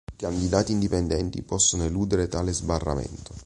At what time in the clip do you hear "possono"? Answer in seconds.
1.43-1.83